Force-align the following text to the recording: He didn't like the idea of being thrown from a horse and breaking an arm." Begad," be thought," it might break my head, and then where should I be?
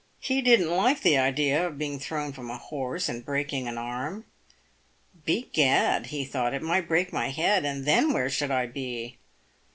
He 0.19 0.41
didn't 0.41 0.75
like 0.75 1.01
the 1.01 1.19
idea 1.19 1.67
of 1.67 1.77
being 1.77 1.99
thrown 1.99 2.33
from 2.33 2.49
a 2.49 2.57
horse 2.57 3.07
and 3.07 3.23
breaking 3.23 3.67
an 3.67 3.77
arm." 3.77 4.25
Begad," 5.27 6.09
be 6.09 6.25
thought," 6.25 6.55
it 6.55 6.63
might 6.63 6.87
break 6.87 7.13
my 7.13 7.29
head, 7.29 7.65
and 7.65 7.85
then 7.85 8.11
where 8.11 8.27
should 8.31 8.49
I 8.49 8.65
be? 8.65 9.19